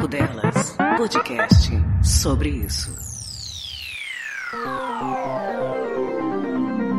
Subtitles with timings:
[0.00, 1.70] Papo Delas, podcast
[2.02, 2.90] sobre isso.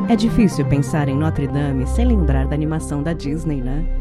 [0.07, 4.00] É difícil pensar em Notre Dame sem lembrar da animação da Disney, né?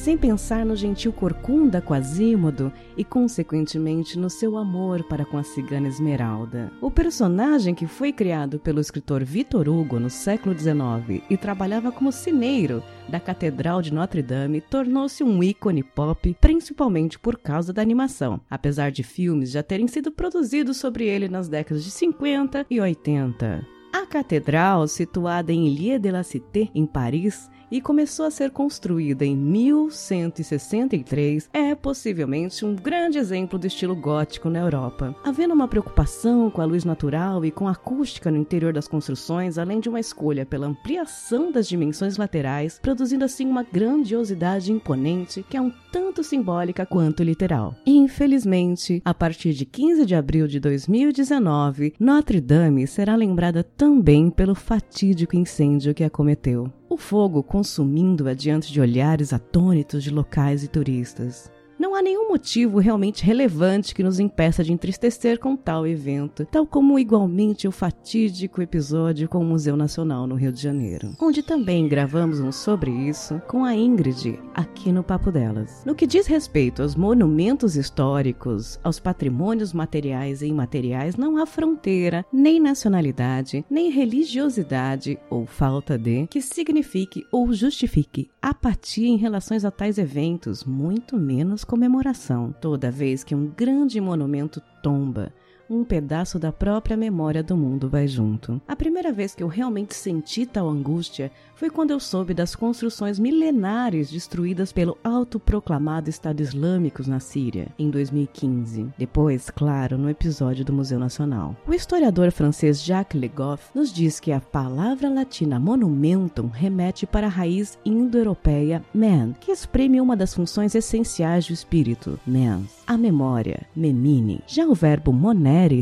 [0.00, 5.88] Sem pensar no gentil corcunda Quasímodo e, consequentemente, no seu amor para com a cigana
[5.88, 6.72] Esmeralda.
[6.80, 12.10] O personagem que foi criado pelo escritor Victor Hugo no século XIX e trabalhava como
[12.10, 18.40] cineiro da Catedral de Notre Dame tornou-se um ícone pop, principalmente por causa da animação,
[18.48, 23.66] apesar de filmes já terem sido produzidos sobre ele nas décadas de 50 e 80.
[23.92, 29.24] A catedral, situada em Ilha de la Cité, em Paris, e começou a ser construída
[29.24, 35.14] em 1163, é possivelmente um grande exemplo do estilo gótico na Europa.
[35.24, 39.58] Havendo uma preocupação com a luz natural e com a acústica no interior das construções,
[39.58, 45.56] além de uma escolha pela ampliação das dimensões laterais, produzindo assim uma grandiosidade imponente que
[45.56, 47.74] é um tanto simbólica quanto literal.
[47.86, 54.54] Infelizmente, a partir de 15 de abril de 2019, Notre Dame será lembrada também pelo
[54.54, 60.68] fatídico incêndio que a cometeu o fogo consumindo-a diante de olhares atônitos de locais e
[60.68, 61.48] turistas.
[61.78, 66.66] Não há nenhum motivo realmente relevante que nos impeça de entristecer com tal evento, tal
[66.66, 71.88] como igualmente o fatídico episódio com o Museu Nacional no Rio de Janeiro, onde também
[71.88, 75.82] gravamos um sobre isso com a Ingrid aqui no Papo Delas.
[75.84, 82.24] No que diz respeito aos monumentos históricos, aos patrimônios materiais e imateriais, não há fronteira,
[82.32, 89.70] nem nacionalidade, nem religiosidade ou falta de que signifique ou justifique apatia em relação a
[89.70, 95.32] tais eventos, muito menos comemoração, toda vez que um grande monumento tomba
[95.70, 98.60] um pedaço da própria memória do mundo vai junto.
[98.66, 103.18] A primeira vez que eu realmente senti tal angústia foi quando eu soube das construções
[103.18, 108.88] milenares destruídas pelo autoproclamado Estado Islâmico na Síria, em 2015.
[108.98, 111.54] Depois, claro, no episódio do Museu Nacional.
[111.68, 117.26] O historiador francês Jacques Le Goff nos diz que a palavra latina monumentum remete para
[117.26, 123.66] a raiz indo-europeia man, que exprime uma das funções essenciais do espírito, mens, a memória,
[123.76, 124.40] memine.
[124.46, 125.12] Já o verbo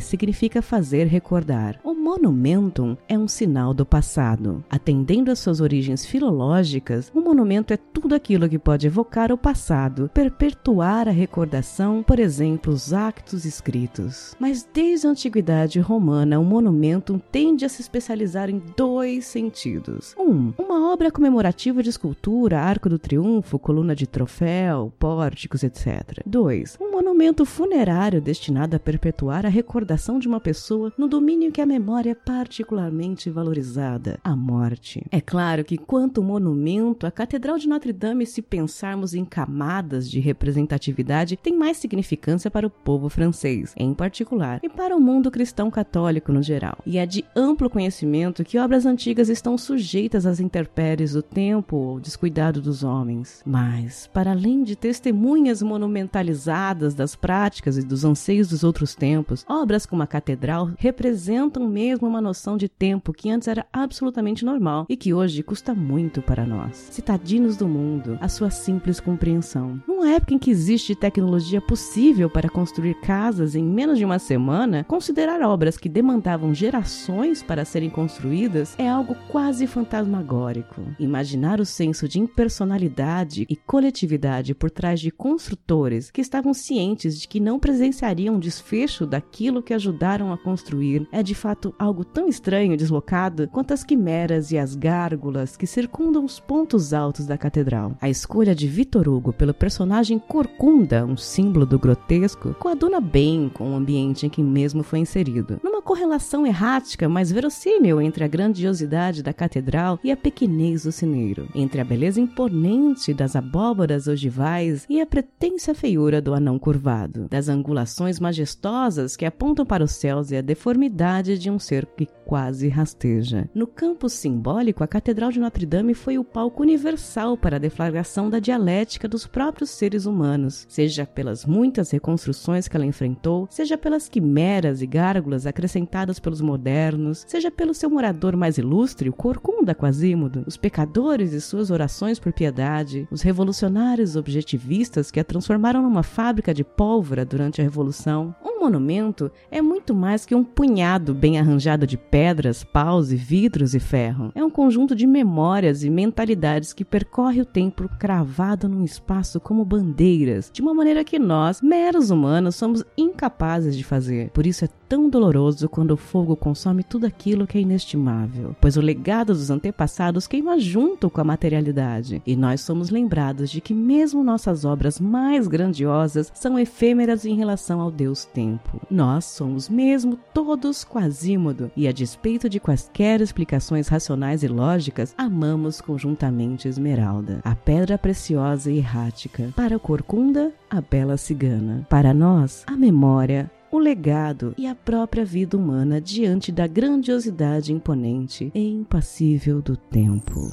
[0.00, 1.80] significa fazer recordar.
[2.08, 4.64] Monumentum é um sinal do passado.
[4.70, 10.10] Atendendo às suas origens filológicas, um monumento é tudo aquilo que pode evocar o passado,
[10.14, 14.34] perpetuar a recordação, por exemplo, os actos escritos.
[14.40, 20.14] Mas desde a antiguidade romana, o monumentum tende a se especializar em dois sentidos.
[20.18, 26.22] Um, uma obra comemorativa de escultura, arco do triunfo, coluna de troféu, pórticos, etc.
[26.24, 31.60] Dois, um monumento funerário destinado a perpetuar a recordação de uma pessoa no domínio que
[31.60, 35.04] a memória é particularmente valorizada, a morte.
[35.10, 40.20] É claro que, quanto monumento, a Catedral de Notre Dame, se pensarmos em camadas de
[40.20, 45.70] representatividade, tem mais significância para o povo francês, em particular, e para o mundo cristão
[45.70, 46.78] católico no geral.
[46.86, 52.00] E é de amplo conhecimento que obras antigas estão sujeitas às intempéries do tempo ou
[52.00, 53.42] descuidado dos homens.
[53.44, 59.86] Mas, para além de testemunhas monumentalizadas das práticas e dos anseios dos outros tempos, Obras
[59.86, 64.96] como a catedral representam mesmo uma noção de tempo que antes era absolutamente normal e
[64.96, 69.82] que hoje custa muito para nós, citadinos do mundo, a sua simples compreensão.
[69.86, 74.84] Numa época em que existe tecnologia possível para construir casas em menos de uma semana,
[74.84, 80.82] considerar obras que demandavam gerações para serem construídas é algo quase fantasmagórico.
[80.98, 87.26] Imaginar o senso de impersonalidade e coletividade por trás de construtores que estavam cientes de
[87.28, 92.04] que não presenciariam um desfecho daquilo aquilo que ajudaram a construir é de fato algo
[92.04, 97.26] tão estranho e deslocado quanto as quimeras e as gárgulas que circundam os pontos altos
[97.26, 97.96] da catedral.
[98.00, 103.72] A escolha de Vitor Hugo pelo personagem Corcunda, um símbolo do grotesco, coaduna bem com
[103.72, 109.22] o ambiente em que mesmo foi inserido, numa correlação errática, mas verossímil entre a grandiosidade
[109.22, 115.00] da catedral e a pequenez do sineiro, entre a beleza imponente das abóboras ogivais e
[115.00, 120.36] a pretensa feiura do anão curvado, das angulações majestosas que apontam para os céus e
[120.36, 123.48] a deformidade de um ser que quase rasteja.
[123.54, 128.28] No campo simbólico, a Catedral de Notre Dame foi o palco universal para a deflagração
[128.28, 134.10] da dialética dos próprios seres humanos, seja pelas muitas reconstruções que ela enfrentou, seja pelas
[134.10, 140.44] quimeras e gárgulas acrescentadas pelos modernos, seja pelo seu morador mais ilustre, o Corcunda Quasímodo,
[140.46, 146.52] os pecadores e suas orações por piedade, os revolucionários objetivistas que a transformaram numa fábrica
[146.52, 148.34] de pólvora durante a Revolução.
[148.44, 151.47] Um monumento é muito mais que um punhado bem arranjado
[151.86, 154.30] de pedras, paus e vidros e ferro.
[154.34, 159.64] É um conjunto de memórias e mentalidades que percorre o tempo cravado num espaço como
[159.64, 164.30] bandeiras, de uma maneira que nós, meros humanos, somos incapazes de fazer.
[164.30, 168.76] Por isso é tão doloroso quando o fogo consome tudo aquilo que é inestimável, pois
[168.76, 173.74] o legado dos antepassados queima junto com a materialidade, e nós somos lembrados de que
[173.74, 178.80] mesmo nossas obras mais grandiosas são efêmeras em relação ao Deus Tempo.
[178.90, 185.80] Nós somos mesmo todos Quasímodo, e a despeito de quaisquer explicações racionais e lógicas, amamos
[185.80, 189.52] conjuntamente Esmeralda, a pedra preciosa e errática.
[189.54, 191.86] Para Corcunda, a bela cigana.
[191.88, 198.50] Para nós, a memória, o legado e a própria vida humana diante da grandiosidade imponente
[198.54, 200.50] e impassível do tempo.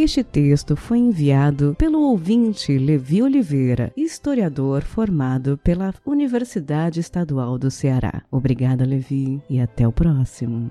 [0.00, 8.22] Este texto foi enviado pelo ouvinte Levi Oliveira, historiador formado pela Universidade Estadual do Ceará.
[8.30, 10.70] Obrigada, Levi, e até o próximo.